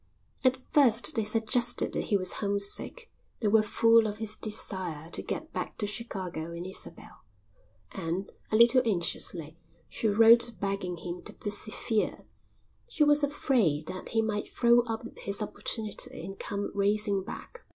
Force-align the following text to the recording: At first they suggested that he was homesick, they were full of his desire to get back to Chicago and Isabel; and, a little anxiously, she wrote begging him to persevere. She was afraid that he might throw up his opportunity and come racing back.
At 0.43 0.57
first 0.73 1.13
they 1.13 1.23
suggested 1.23 1.93
that 1.93 2.05
he 2.05 2.17
was 2.17 2.37
homesick, 2.41 3.11
they 3.39 3.49
were 3.49 3.61
full 3.61 4.07
of 4.07 4.17
his 4.17 4.35
desire 4.35 5.11
to 5.11 5.21
get 5.21 5.53
back 5.53 5.77
to 5.77 5.85
Chicago 5.85 6.51
and 6.53 6.65
Isabel; 6.65 7.23
and, 7.91 8.31
a 8.51 8.55
little 8.55 8.81
anxiously, 8.83 9.59
she 9.87 10.07
wrote 10.07 10.53
begging 10.59 10.97
him 10.97 11.21
to 11.25 11.33
persevere. 11.33 12.25
She 12.87 13.03
was 13.03 13.21
afraid 13.21 13.85
that 13.89 14.09
he 14.09 14.23
might 14.23 14.49
throw 14.49 14.79
up 14.87 15.03
his 15.19 15.39
opportunity 15.39 16.25
and 16.25 16.39
come 16.39 16.71
racing 16.73 17.21
back. 17.23 17.61